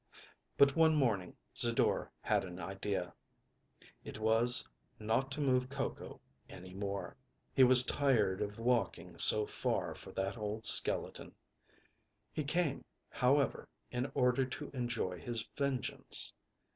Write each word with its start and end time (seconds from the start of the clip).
But 0.57 0.75
one 0.75 0.95
morning 0.95 1.37
Zidore 1.55 2.09
had 2.21 2.43
an 2.43 2.59
idea: 2.59 3.13
it 4.03 4.17
was, 4.17 4.67
not 4.97 5.29
to 5.33 5.41
move 5.41 5.69
Coco 5.69 6.19
any 6.49 6.73
more. 6.73 7.15
He 7.55 7.63
was 7.63 7.83
tired 7.83 8.41
of 8.41 8.57
walking 8.57 9.15
so 9.19 9.45
far 9.45 9.93
for 9.93 10.11
that 10.13 10.39
old 10.39 10.65
skeleton. 10.65 11.35
He 12.33 12.43
came, 12.43 12.83
however, 13.11 13.67
in 13.91 14.09
order 14.15 14.43
to 14.43 14.71
enjoy 14.71 15.19
his 15.19 15.47
vengeance. 15.55 16.33